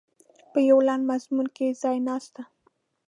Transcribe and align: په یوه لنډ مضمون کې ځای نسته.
په 0.51 0.59
یوه 0.69 0.81
لنډ 0.87 1.03
مضمون 1.11 1.47
کې 1.55 1.77
ځای 1.81 1.97
نسته. 2.07 2.41